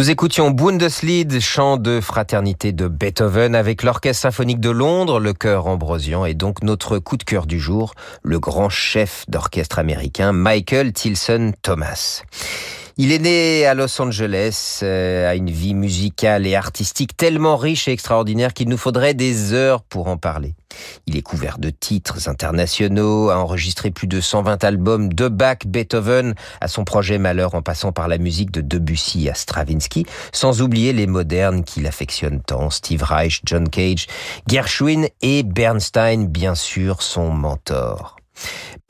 Nous 0.01 0.09
écoutions 0.09 0.49
Bundeslied, 0.49 1.39
chant 1.39 1.77
de 1.77 2.01
fraternité 2.01 2.71
de 2.71 2.87
Beethoven 2.87 3.53
avec 3.53 3.83
l'Orchestre 3.83 4.23
symphonique 4.23 4.59
de 4.59 4.71
Londres, 4.71 5.19
le 5.19 5.31
chœur 5.31 5.67
Ambrosian 5.67 6.25
et 6.25 6.33
donc 6.33 6.63
notre 6.63 6.97
coup 6.97 7.17
de 7.17 7.23
cœur 7.23 7.45
du 7.45 7.59
jour, 7.59 7.93
le 8.23 8.39
grand 8.39 8.69
chef 8.69 9.25
d'orchestre 9.27 9.77
américain 9.77 10.31
Michael 10.31 10.91
Tilson 10.91 11.53
Thomas. 11.61 12.23
Il 12.97 13.11
est 13.11 13.19
né 13.19 13.67
à 13.67 13.75
Los 13.75 14.01
Angeles, 14.01 14.79
euh, 14.81 15.29
à 15.29 15.35
une 15.35 15.51
vie 15.51 15.75
musicale 15.75 16.47
et 16.47 16.55
artistique 16.55 17.15
tellement 17.15 17.55
riche 17.55 17.87
et 17.87 17.91
extraordinaire 17.91 18.55
qu'il 18.55 18.69
nous 18.69 18.77
faudrait 18.77 19.13
des 19.13 19.53
heures 19.53 19.83
pour 19.83 20.07
en 20.07 20.17
parler. 20.17 20.55
Il 21.07 21.17
est 21.17 21.21
couvert 21.21 21.57
de 21.57 21.69
titres 21.69 22.29
internationaux, 22.29 23.29
a 23.29 23.37
enregistré 23.37 23.91
plus 23.91 24.07
de 24.07 24.21
120 24.21 24.63
albums 24.63 25.13
de 25.13 25.27
Bach, 25.27 25.59
Beethoven, 25.65 26.35
à 26.59 26.67
son 26.67 26.83
projet 26.83 27.17
Malheur 27.17 27.55
en 27.55 27.61
passant 27.61 27.91
par 27.91 28.07
la 28.07 28.17
musique 28.17 28.51
de 28.51 28.61
Debussy 28.61 29.29
à 29.29 29.33
Stravinsky, 29.33 30.05
sans 30.31 30.61
oublier 30.61 30.93
les 30.93 31.07
modernes 31.07 31.63
qu'il 31.63 31.87
affectionne 31.87 32.41
tant, 32.41 32.69
Steve 32.69 33.03
Reich, 33.03 33.41
John 33.45 33.69
Cage, 33.69 34.07
Gershwin 34.47 35.07
et 35.21 35.43
Bernstein, 35.43 36.27
bien 36.27 36.55
sûr, 36.55 37.01
son 37.01 37.31
mentor. 37.31 38.17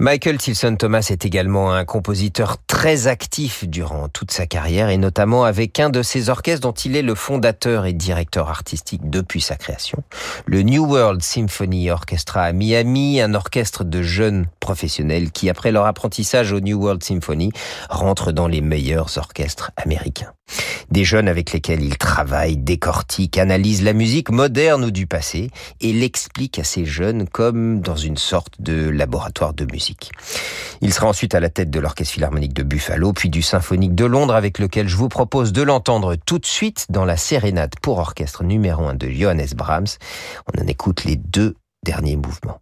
Michael 0.02 0.40
Tilson 0.40 0.78
Thomas 0.78 1.06
est 1.12 1.28
également 1.28 1.74
un 1.74 1.86
compositeur 1.86 2.58
très 2.66 3.06
actif 3.06 3.66
durant 3.70 4.10
toute 4.10 4.32
sa 4.32 4.48
carrière 4.48 4.90
et 4.90 4.98
notamment 4.98 5.44
avec 5.44 5.80
un 5.80 5.92
de 5.92 6.02
ses 6.02 6.30
orchestres 6.30 6.68
dont 6.68 6.72
il 6.72 6.96
est 6.96 7.04
le 7.04 7.14
fondateur 7.14 7.86
et 7.86 7.94
directeur 7.94 8.50
artistique 8.50 9.12
depuis 9.12 9.42
sa 9.42 9.58
création, 9.58 10.04
le 10.48 10.64
New 10.64 10.88
World 10.88 11.22
Symphony 11.22 11.92
Orchestra 11.92 12.42
à 12.42 12.52
Miami, 12.52 13.22
un 13.22 13.36
orchestre 13.36 13.84
de 13.84 14.02
jeunes 14.02 14.48
professionnels 14.60 15.30
qui, 15.30 15.52
après 15.52 15.72
leur 15.72 15.86
apprentissage 15.86 16.52
au 16.52 16.62
New 16.62 16.82
World 16.82 17.04
Symphony, 17.04 17.52
rentrent 17.92 18.32
dans 18.32 18.48
les 18.48 18.62
meilleurs 18.62 19.20
orchestres 19.20 19.70
américains. 19.78 20.34
Des 20.90 21.06
jeunes 21.06 21.28
avec 21.28 21.54
lesquels 21.54 21.84
il 21.84 21.98
travaille, 21.98 22.58
décortique, 22.58 23.38
analyse 23.38 23.84
la 23.84 23.94
musique 23.94 24.32
moderne 24.32 24.84
ou 24.84 24.92
du 24.92 25.08
passé 25.08 25.50
et 25.80 25.94
l'explique 25.94 26.60
à 26.60 26.64
ces 26.64 26.86
jeunes 26.86 27.28
comme 27.28 27.80
dans 27.82 27.96
une 27.96 28.18
sorte 28.18 28.60
de 28.60 28.90
laboratoire 28.90 29.54
de 29.54 29.66
musique. 29.72 29.91
Il 30.82 30.94
sera 30.94 31.08
ensuite 31.08 31.36
à 31.36 31.40
la 31.40 31.50
tête 31.50 31.70
de 31.70 31.80
l'Orchestre 31.80 32.14
Philharmonique 32.14 32.54
de 32.54 32.64
Buffalo, 32.64 33.14
puis 33.14 33.30
du 33.30 33.42
Symphonique 33.42 33.96
de 33.96 34.06
Londres 34.06 34.36
avec 34.36 34.60
lequel 34.60 34.88
je 34.88 34.96
vous 34.96 35.10
propose 35.10 35.52
de 35.54 35.62
l'entendre 35.62 36.16
tout 36.16 36.40
de 36.40 36.46
suite 36.46 36.88
dans 36.90 37.06
la 37.06 37.18
sérénade 37.18 37.74
pour 37.82 38.00
orchestre 38.00 38.44
numéro 38.44 38.86
1 38.86 38.96
de 38.96 39.10
Johannes 39.10 39.48
Brahms. 39.56 39.98
On 40.54 40.62
en 40.62 40.68
écoute 40.68 41.04
les 41.04 41.16
deux 41.16 41.56
derniers 41.84 42.18
mouvements. 42.18 42.60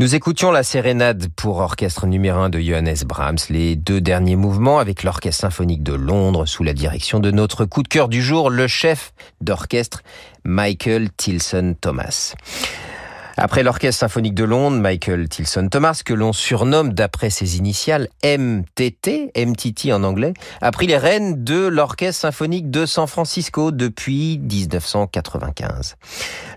Nous 0.00 0.14
écoutions 0.14 0.52
la 0.52 0.62
sérénade 0.62 1.26
pour 1.34 1.56
orchestre 1.56 2.06
numéro 2.06 2.38
1 2.38 2.50
de 2.50 2.60
Johannes 2.60 2.94
Brahms, 3.04 3.38
les 3.50 3.74
deux 3.74 4.00
derniers 4.00 4.36
mouvements 4.36 4.78
avec 4.78 5.02
l'Orchestre 5.02 5.40
symphonique 5.40 5.82
de 5.82 5.92
Londres 5.92 6.46
sous 6.46 6.62
la 6.62 6.72
direction 6.72 7.18
de 7.18 7.32
notre 7.32 7.64
coup 7.64 7.82
de 7.82 7.88
cœur 7.88 8.08
du 8.08 8.22
jour, 8.22 8.48
le 8.48 8.68
chef 8.68 9.12
d'orchestre 9.40 10.04
Michael 10.44 11.10
Tilson 11.10 11.74
Thomas. 11.80 12.36
Après 13.40 13.62
l'Orchestre 13.62 14.00
symphonique 14.00 14.34
de 14.34 14.42
Londres, 14.42 14.78
Michael 14.78 15.28
Tilson 15.28 15.68
Thomas, 15.68 16.02
que 16.04 16.12
l'on 16.12 16.32
surnomme 16.32 16.92
d'après 16.92 17.30
ses 17.30 17.56
initiales 17.56 18.08
MTT, 18.24 19.30
MTT 19.36 19.92
en 19.92 20.02
anglais, 20.02 20.34
a 20.60 20.72
pris 20.72 20.88
les 20.88 20.96
rênes 20.96 21.44
de 21.44 21.68
l'Orchestre 21.68 22.22
symphonique 22.22 22.68
de 22.68 22.84
San 22.84 23.06
Francisco 23.06 23.70
depuis 23.70 24.40
1995. 24.40 25.94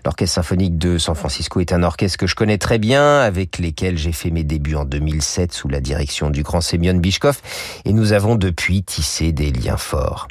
L'Orchestre 0.04 0.34
symphonique 0.34 0.76
de 0.76 0.98
San 0.98 1.14
Francisco 1.14 1.60
est 1.60 1.72
un 1.72 1.84
orchestre 1.84 2.18
que 2.18 2.26
je 2.26 2.34
connais 2.34 2.58
très 2.58 2.78
bien, 2.78 3.20
avec 3.20 3.58
lesquels 3.58 3.96
j'ai 3.96 4.10
fait 4.10 4.30
mes 4.30 4.42
débuts 4.42 4.74
en 4.74 4.84
2007 4.84 5.52
sous 5.52 5.68
la 5.68 5.78
direction 5.78 6.30
du 6.30 6.42
grand 6.42 6.60
Semyon 6.60 6.98
Bishkov, 6.98 7.40
et 7.84 7.92
nous 7.92 8.12
avons 8.12 8.34
depuis 8.34 8.82
tissé 8.82 9.30
des 9.30 9.52
liens 9.52 9.76
forts. 9.76 10.26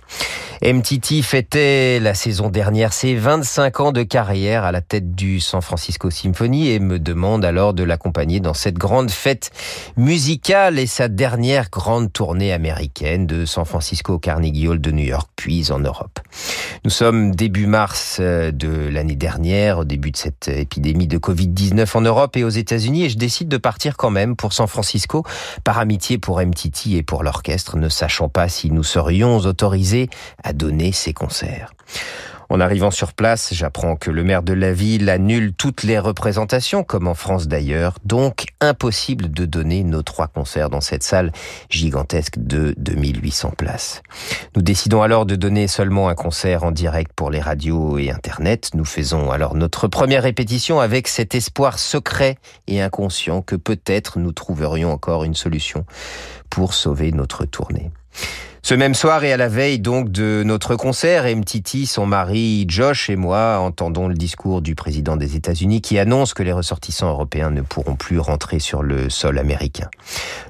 MTT 0.62 1.22
fêtait 1.24 2.00
la 2.02 2.14
saison 2.14 2.50
dernière 2.50 2.92
ses 2.92 3.16
25 3.16 3.80
ans 3.80 3.92
de 3.94 4.04
carrière 4.04 4.66
à 4.66 4.74
la 4.74 4.82
tête 4.82 5.16
du 5.16 5.40
San 5.40 5.62
Francisco 5.62 6.12
Symphony 6.12 6.41
et 6.42 6.80
me 6.80 6.98
demande 6.98 7.46
alors 7.46 7.74
de 7.76 7.84
l'accompagner 7.84 8.40
dans 8.40 8.56
cette 8.56 8.76
grande 8.76 9.12
fête 9.12 9.52
musicale 9.96 10.80
et 10.80 10.88
sa 10.88 11.08
dernière 11.08 11.70
grande 11.70 12.12
tournée 12.12 12.52
américaine 12.52 13.28
de 13.28 13.46
San 13.46 13.64
Francisco 13.64 14.14
au 14.14 14.20
Carnegie 14.20 14.68
Hall 14.68 14.82
de 14.82 14.92
New 14.92 15.04
York, 15.04 15.30
puis 15.36 15.72
en 15.72 15.78
Europe. 15.78 16.20
Nous 16.84 16.90
sommes 16.90 17.36
début 17.36 17.68
mars 17.68 18.18
euh, 18.20 18.52
de 18.52 18.90
l'année 18.90 19.16
dernière, 19.16 19.80
au 19.80 19.86
début 19.86 20.10
de 20.10 20.18
cette 20.18 20.48
épidémie 20.48 21.08
de 21.08 21.20
Covid-19 21.20 21.96
en 21.96 22.02
Europe 22.02 22.36
et 22.38 22.44
aux 22.44 22.50
États-Unis, 22.50 23.06
et 23.06 23.10
je 23.10 23.18
décide 23.18 23.48
de 23.48 23.58
partir 23.58 23.96
quand 23.96 24.10
même 24.10 24.36
pour 24.36 24.54
San 24.54 24.68
Francisco, 24.68 25.24
par 25.64 25.78
amitié 25.78 26.18
pour 26.18 26.42
MTT 26.42 26.94
et 26.96 27.04
pour 27.04 27.24
l'orchestre, 27.24 27.78
ne 27.78 27.88
sachant 27.88 28.30
pas 28.30 28.50
si 28.50 28.72
nous 28.72 28.84
serions 28.84 29.38
autorisés 29.38 30.10
à 30.44 30.54
donner 30.54 30.92
ces 30.92 31.14
concerts. 31.14 31.72
En 32.52 32.60
arrivant 32.60 32.92
sur 32.92 33.14
place, 33.14 33.54
j'apprends 33.54 33.96
que 33.96 34.12
le 34.12 34.26
maire 34.26 34.44
de 34.44 34.52
la 34.52 34.74
ville 34.74 35.10
annule 35.10 35.54
toutes 35.54 35.84
les 35.84 35.98
représentations, 35.98 36.84
comme 36.84 37.08
en 37.08 37.14
France 37.14 37.48
d'ailleurs, 37.48 37.96
donc 38.04 38.48
impossible 38.60 39.32
de 39.32 39.46
donner 39.46 39.86
nos 39.86 40.02
trois 40.02 40.28
concerts 40.28 40.70
dans 40.70 40.82
cette 40.82 41.04
salle 41.04 41.32
gigantesque 41.70 42.34
de 42.40 42.76
2800 42.78 43.54
places. 43.58 44.04
Nous 44.54 44.62
décidons 44.62 45.02
alors 45.02 45.26
de 45.26 45.38
donner 45.38 45.70
seulement 45.70 46.10
un 46.10 46.14
concert 46.14 46.66
en 46.66 46.72
direct 46.72 47.14
pour 47.16 47.32
les 47.32 47.40
radios 47.40 47.98
et 47.98 48.12
Internet. 48.12 48.72
Nous 48.74 48.84
faisons 48.84 49.32
alors 49.32 49.56
notre 49.56 49.88
première 49.88 50.24
répétition 50.24 50.82
avec 50.82 51.08
cet 51.08 51.36
espoir 51.36 51.80
secret 51.80 52.36
et 52.68 52.82
inconscient 52.82 53.42
que 53.42 53.56
peut-être 53.56 54.20
nous 54.20 54.34
trouverions 54.34 54.92
encore 54.92 55.24
une 55.24 55.36
solution 55.36 55.86
pour 56.50 56.74
sauver 56.74 57.14
notre 57.14 57.46
tournée. 57.46 57.92
Ce 58.64 58.76
même 58.76 58.94
soir 58.94 59.24
et 59.24 59.34
à 59.34 59.38
la 59.38 59.48
veille 59.48 59.80
donc 59.80 60.12
de 60.12 60.44
notre 60.46 60.76
concert, 60.76 61.24
MTT, 61.24 61.88
son 61.88 62.06
mari 62.06 62.66
Josh 62.68 63.10
et 63.10 63.16
moi 63.16 63.58
entendons 63.58 64.08
le 64.08 64.14
discours 64.14 64.62
du 64.62 64.76
président 64.76 65.18
des 65.18 65.36
États-Unis 65.36 65.82
qui 65.82 65.98
annonce 65.98 66.36
que 66.36 66.44
les 66.44 66.52
ressortissants 66.52 67.10
européens 67.10 67.50
ne 67.50 67.62
pourront 67.62 67.96
plus 67.96 68.20
rentrer 68.20 68.60
sur 68.60 68.84
le 68.84 69.10
sol 69.10 69.40
américain. 69.40 69.90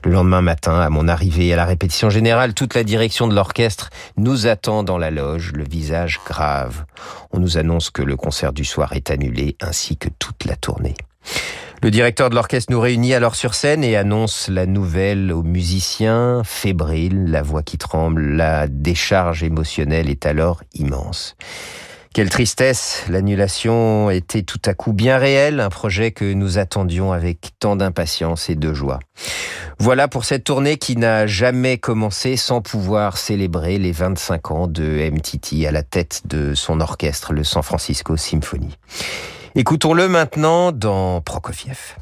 Le 0.04 0.12
lendemain 0.12 0.42
matin, 0.42 0.78
à 0.82 0.90
mon 0.90 1.08
arrivée 1.08 1.54
à 1.54 1.56
la 1.56 1.64
répétition 1.64 2.10
générale, 2.10 2.54
toute 2.54 2.76
la 2.76 2.84
direction 2.84 3.30
de 3.30 3.34
l'orchestre 3.34 3.90
nous 4.18 4.46
attend 4.46 4.84
dans 4.84 4.98
la 4.98 5.10
loge, 5.10 5.54
le 5.54 5.64
visage 5.64 6.20
grave. 6.26 6.84
On 7.32 7.40
nous 7.40 7.58
annonce 7.58 7.92
que 7.92 8.02
le 8.02 8.18
concert 8.18 8.52
du 8.52 8.66
soir 8.66 8.92
est 8.92 9.10
annulé 9.10 9.56
ainsi 9.62 9.96
que 9.96 10.10
toute 10.20 10.44
la 10.44 10.58
tournée. 10.58 10.96
Le 11.84 11.90
directeur 11.90 12.30
de 12.30 12.36
l'orchestre 12.36 12.72
nous 12.72 12.80
réunit 12.80 13.16
alors 13.16 13.34
sur 13.34 13.56
scène 13.56 13.84
et 13.84 13.96
annonce 13.96 14.50
la 14.50 14.68
nouvelle 14.68 15.32
aux 15.32 15.42
musiciens, 15.42 16.44
fébriles, 16.46 17.26
la 17.26 17.42
voix 17.42 17.64
qui 17.64 17.80
tremble, 17.80 18.22
la 18.22 18.68
décharge 18.68 19.42
émotionnelle 19.42 20.08
est 20.08 20.28
alors 20.28 20.62
immense. 20.76 21.36
Quelle 22.14 22.30
tristesse, 22.30 23.06
l'annulation 23.10 24.12
était 24.12 24.44
tout 24.44 24.62
à 24.66 24.76
coup 24.76 24.94
bien 24.94 25.18
réelle, 25.18 25.60
un 25.60 25.70
projet 25.70 26.12
que 26.12 26.34
nous 26.34 26.60
attendions 26.60 27.14
avec 27.14 27.52
tant 27.58 27.76
d'impatience 27.76 28.52
et 28.52 28.56
de 28.56 28.74
joie. 28.74 29.00
Voilà 29.80 30.08
pour 30.08 30.24
cette 30.24 30.44
tournée 30.44 30.78
qui 30.78 30.98
n'a 30.98 31.26
jamais 31.26 31.80
commencé 31.80 32.38
sans 32.38 32.62
pouvoir 32.62 33.18
célébrer 33.18 33.80
les 33.80 33.92
25 33.92 34.52
ans 34.52 34.68
de 34.68 35.10
MTT 35.10 35.66
à 35.66 35.72
la 35.72 35.82
tête 35.82 36.22
de 36.26 36.54
son 36.54 36.80
orchestre, 36.80 37.34
le 37.34 37.44
San 37.44 37.64
Francisco 37.64 38.18
Symphony. 38.18 38.78
Écoutons-le 39.54 40.08
maintenant 40.08 40.72
dans 40.72 41.20
Prokofiev. 41.20 41.98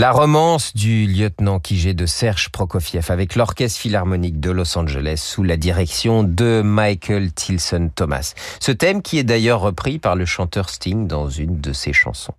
La 0.00 0.12
romance 0.12 0.74
du 0.74 1.06
lieutenant 1.06 1.58
Kijé 1.58 1.92
de 1.92 2.06
Serge 2.06 2.48
Prokofiev 2.48 3.10
avec 3.10 3.36
l'Orchestre 3.36 3.78
Philharmonique 3.78 4.40
de 4.40 4.50
Los 4.50 4.78
Angeles 4.78 5.22
sous 5.22 5.42
la 5.42 5.58
direction 5.58 6.22
de 6.22 6.62
Michael 6.64 7.32
Tilson 7.34 7.90
Thomas. 7.94 8.32
Ce 8.60 8.72
thème 8.72 9.02
qui 9.02 9.18
est 9.18 9.24
d'ailleurs 9.24 9.60
repris 9.60 9.98
par 9.98 10.16
le 10.16 10.24
chanteur 10.24 10.70
Sting 10.70 11.06
dans 11.06 11.28
une 11.28 11.60
de 11.60 11.74
ses 11.74 11.92
chansons. 11.92 12.32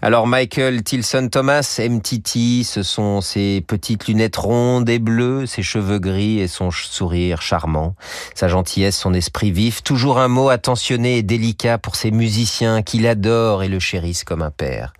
Alors 0.00 0.26
Michael 0.26 0.82
Tilson 0.82 1.28
Thomas, 1.30 1.78
MTT, 1.78 2.64
ce 2.64 2.82
sont 2.82 3.20
ses 3.20 3.60
petites 3.60 4.06
lunettes 4.06 4.36
rondes 4.36 4.88
et 4.88 4.98
bleues, 4.98 5.44
ses 5.44 5.62
cheveux 5.62 5.98
gris 5.98 6.40
et 6.40 6.48
son 6.48 6.70
sourire 6.70 7.42
charmant, 7.42 7.96
sa 8.34 8.48
gentillesse, 8.48 8.96
son 8.96 9.12
esprit 9.12 9.50
vif, 9.50 9.82
toujours 9.82 10.18
un 10.18 10.28
mot 10.28 10.48
attentionné 10.48 11.18
et 11.18 11.22
délicat 11.22 11.76
pour 11.76 11.96
ses 11.96 12.12
musiciens 12.12 12.80
qu'il 12.80 13.06
adore 13.06 13.62
et 13.62 13.68
le 13.68 13.78
chérissent 13.78 14.24
comme 14.24 14.40
un 14.40 14.50
père 14.50 14.94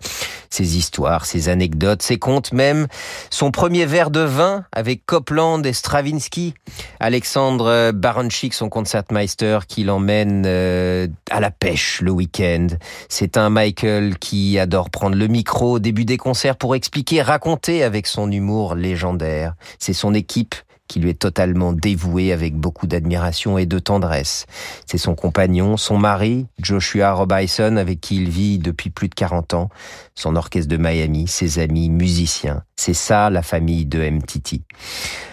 ses 0.49 0.77
histoires, 0.77 1.25
ses 1.25 1.49
anecdotes, 1.49 2.01
ses 2.01 2.17
contes 2.17 2.53
même, 2.53 2.87
son 3.29 3.51
premier 3.51 3.85
verre 3.85 4.11
de 4.11 4.21
vin 4.21 4.65
avec 4.71 5.05
Copland 5.05 5.65
et 5.65 5.73
Stravinsky, 5.73 6.53
Alexandre 6.99 7.91
Baranchik, 7.91 8.53
son 8.53 8.69
concertmeister, 8.69 9.59
qui 9.67 9.83
l'emmène 9.83 10.43
euh, 10.45 11.07
à 11.29 11.39
la 11.39 11.51
pêche 11.51 12.01
le 12.01 12.11
week-end. 12.11 12.67
C'est 13.09 13.37
un 13.37 13.49
Michael 13.49 14.17
qui 14.17 14.59
adore 14.59 14.89
prendre 14.89 15.15
le 15.15 15.27
micro 15.27 15.73
au 15.73 15.79
début 15.79 16.05
des 16.05 16.17
concerts 16.17 16.57
pour 16.57 16.75
expliquer, 16.75 17.21
raconter 17.21 17.83
avec 17.83 18.07
son 18.07 18.31
humour 18.31 18.75
légendaire. 18.75 19.53
C'est 19.77 19.93
son 19.93 20.13
équipe 20.13 20.55
qui 20.89 20.99
lui 20.99 21.11
est 21.11 21.19
totalement 21.19 21.71
dévoué 21.71 22.33
avec 22.33 22.55
beaucoup 22.55 22.87
d'admiration 22.87 23.57
et 23.57 23.65
de 23.65 23.79
tendresse. 23.79 24.47
C'est 24.85 24.97
son 24.97 25.15
compagnon, 25.15 25.77
son 25.77 25.97
mari, 25.97 26.47
Joshua 26.61 27.13
Robison, 27.13 27.77
avec 27.77 28.01
qui 28.01 28.17
il 28.17 28.29
vit 28.29 28.57
depuis 28.57 28.89
plus 28.89 29.07
de 29.07 29.15
40 29.15 29.53
ans, 29.53 29.69
son 30.15 30.35
orchestre 30.35 30.69
de 30.69 30.77
Miami, 30.77 31.27
ses 31.27 31.59
amis 31.59 31.89
musiciens. 31.89 32.63
C'est 32.75 32.93
ça 32.93 33.29
la 33.29 33.43
famille 33.43 33.85
de 33.85 34.09
MTT. 34.09 34.63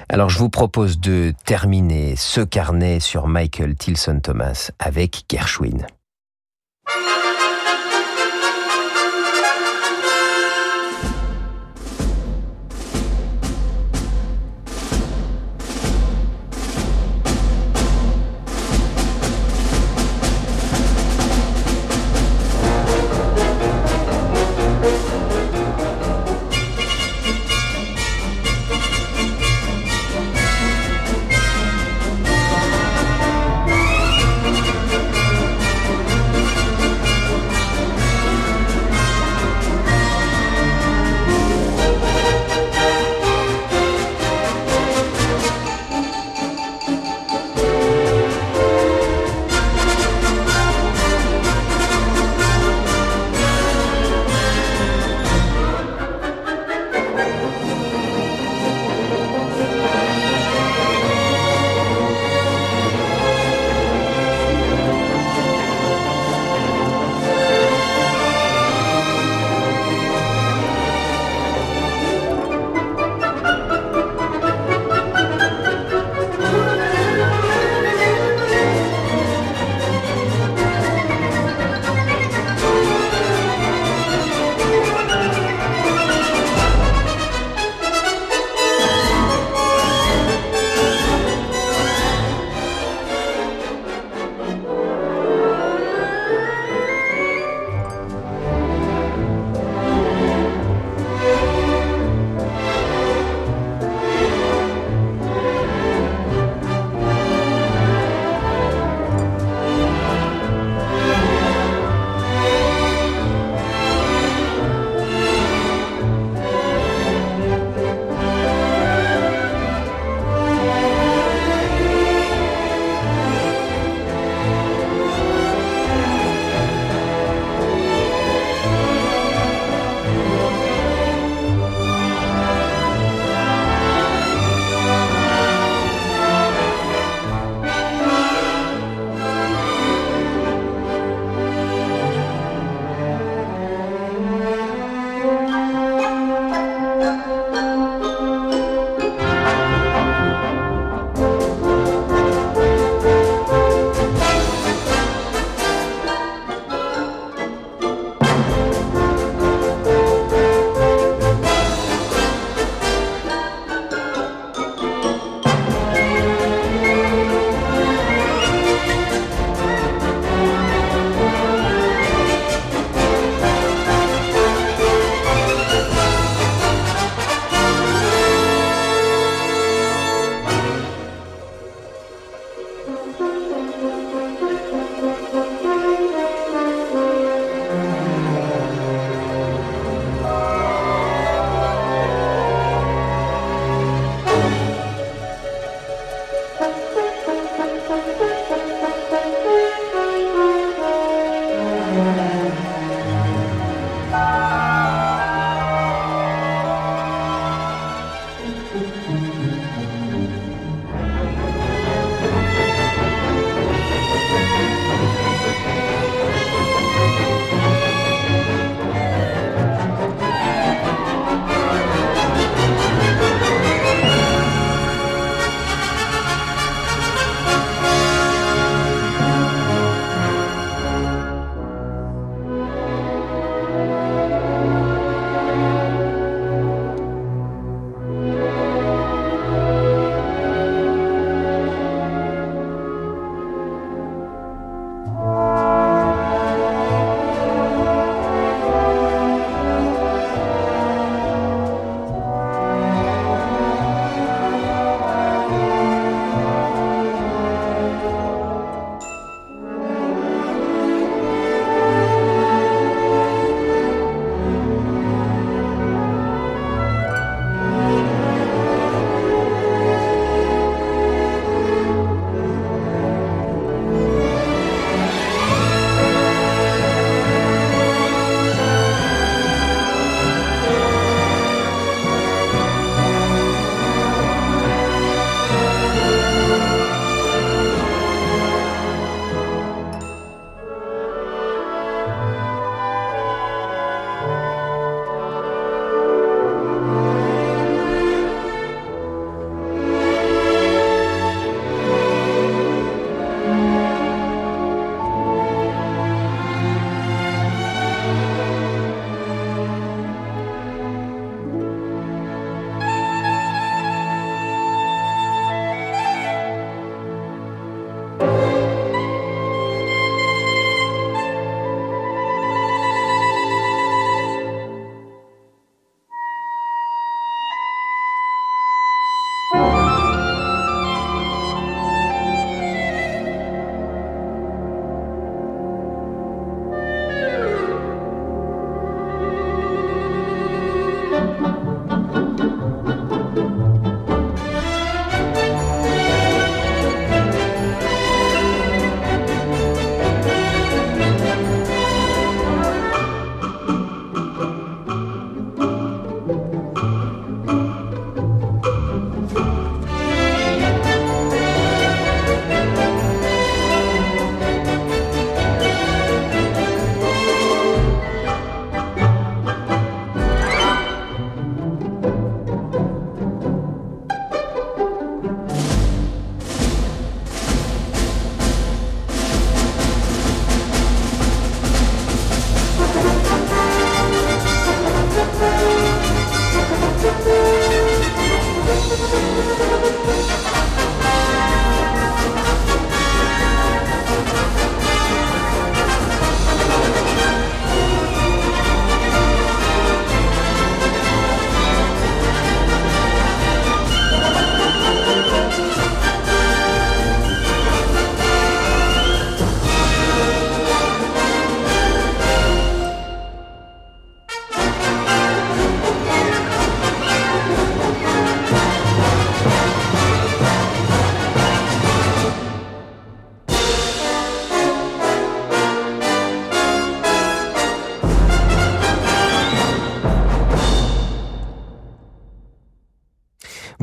Alors 0.08 0.28
je 0.30 0.38
vous 0.38 0.50
propose 0.50 1.00
de 1.00 1.32
terminer 1.44 2.14
ce 2.16 2.42
carnet 2.42 3.00
sur 3.00 3.26
Michael 3.26 3.74
Tilson 3.74 4.20
Thomas 4.22 4.70
avec 4.78 5.24
Gershwin. 5.28 5.86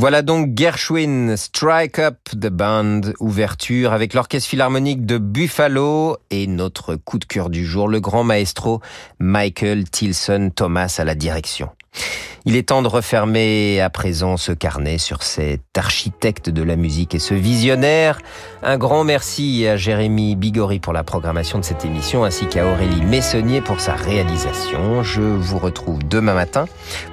Voilà 0.04 0.22
donc 0.22 0.58
Gershwin, 0.58 1.38
Strike 1.38 1.98
Up 1.98 2.18
the 2.34 2.50
Band, 2.50 3.14
ouverture 3.22 3.94
avec 3.94 4.14
l'Orchestre 4.14 4.50
Philharmonique 4.50 5.06
de 5.06 5.18
Buffalo 5.18 6.18
et 6.30 6.46
notre 6.46 6.96
coup 6.96 7.20
de 7.20 7.24
cœur 7.24 7.50
du 7.50 7.66
jour, 7.66 7.88
le 7.88 8.02
grand 8.02 8.26
maestro 8.26 8.82
Michael 9.20 9.90
Tilson 9.90 10.52
Thomas 10.54 10.94
à 11.00 11.06
la 11.06 11.16
direction. 11.16 11.70
Il 12.46 12.58
est 12.58 12.68
temps 12.68 12.82
de 12.82 12.90
refermer 12.90 13.80
à 13.80 13.90
présent 13.90 14.36
ce 14.36 14.52
carnet 14.52 14.98
sur 14.98 15.24
cet 15.24 15.78
architecte 15.78 16.50
de 16.50 16.62
la 16.62 16.76
musique 16.76 17.16
et 17.16 17.20
ce 17.20 17.34
visionnaire. 17.34 18.20
Un 18.64 18.78
grand 18.78 19.06
merci 19.06 19.66
à 19.66 19.78
Jérémy 19.78 20.36
Bigori 20.36 20.80
pour 20.80 20.92
la 20.92 21.06
programmation 21.06 21.58
de 21.58 21.64
cette 21.64 21.86
émission 21.86 22.26
ainsi 22.26 22.48
qu'à 22.48 22.68
Aurélie 22.68 23.02
Messonnier 23.02 23.62
pour 23.62 23.80
sa 23.80 23.94
réalisation. 23.94 25.04
Je 25.04 25.22
vous 25.22 25.58
retrouve 25.58 26.06
demain 26.06 26.34
matin 26.34 26.66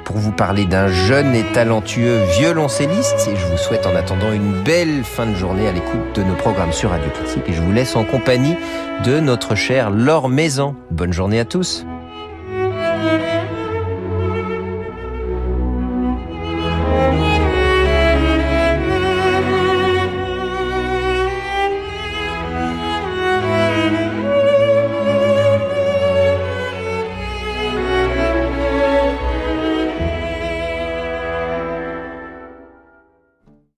pour 0.04 0.16
vous 0.16 0.32
parler 0.32 0.64
d'un 0.64 0.88
jeune 0.88 1.32
et 1.36 1.44
talentueux 1.52 2.24
violoncelliste 2.36 3.28
et 3.28 3.36
je 3.36 3.46
vous 3.46 3.58
souhaite 3.58 3.86
en 3.86 3.94
attendant 3.94 4.32
une 4.32 4.64
belle 4.64 5.04
fin 5.04 5.26
de 5.26 5.36
journée 5.36 5.68
à 5.68 5.72
l'écoute 5.72 6.16
de 6.16 6.24
nos 6.24 6.34
programmes 6.34 6.72
sur 6.72 6.90
Radio 6.90 7.08
Classique 7.08 7.44
et 7.46 7.52
je 7.52 7.62
vous 7.62 7.72
laisse 7.72 7.94
en 7.94 8.04
compagnie 8.04 8.56
de 9.04 9.20
notre 9.20 9.54
chère 9.54 9.90
Laure 9.90 10.28
Maison. 10.28 10.74
Bonne 10.90 11.12
journée 11.12 11.38
à 11.38 11.44
tous. 11.44 11.86